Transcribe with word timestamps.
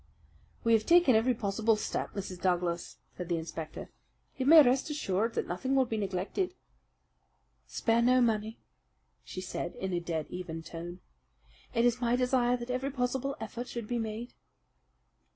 "We 0.63 0.73
have 0.73 0.87
taken 0.87 1.15
every 1.15 1.35
possible 1.35 1.75
step, 1.75 2.13
Mrs. 2.15 2.41
Douglas," 2.41 2.97
said 3.15 3.29
the 3.29 3.37
inspector. 3.37 3.91
"You 4.35 4.47
may 4.47 4.63
rest 4.63 4.89
assured 4.89 5.35
that 5.35 5.45
nothing 5.45 5.75
will 5.75 5.85
be 5.85 5.95
neglected." 5.95 6.55
"Spare 7.67 8.01
no 8.01 8.19
money," 8.19 8.57
she 9.23 9.41
said 9.41 9.75
in 9.75 9.93
a 9.93 9.99
dead, 9.99 10.25
even 10.31 10.63
tone. 10.63 11.01
"It 11.75 11.85
is 11.85 12.01
my 12.01 12.15
desire 12.15 12.57
that 12.57 12.71
every 12.71 12.89
possible 12.89 13.35
effort 13.39 13.67
should 13.67 13.87
be 13.87 13.99
made." 13.99 14.33